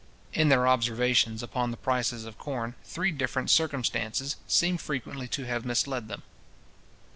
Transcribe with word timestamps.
In 0.33 0.49
their 0.49 0.67
observations 0.67 1.43
upon 1.43 1.69
the 1.69 1.77
prices 1.77 2.25
of 2.25 2.39
corn, 2.39 2.73
three 2.83 3.11
different 3.11 3.51
circumstances 3.51 4.35
seem 4.47 4.77
frequently 4.79 5.27
to 5.27 5.43
have 5.45 5.63
misled 5.63 6.07
them. 6.07 6.23